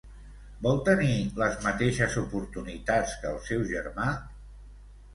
Vol 0.67 0.79
tenir 0.87 1.17
les 1.41 1.59
mateixes 1.67 2.17
oportunitats 2.23 3.17
que 3.23 3.33
el 3.37 3.41
seu 3.53 3.71
germà? 3.77 4.13